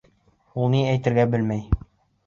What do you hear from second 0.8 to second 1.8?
әйтергә белмәй: